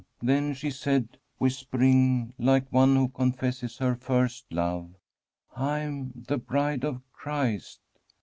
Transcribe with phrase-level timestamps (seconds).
[0.23, 4.89] Then she said, whispering like one who confesses her first love:'
[5.55, 7.81] I am the Bride of Christ.'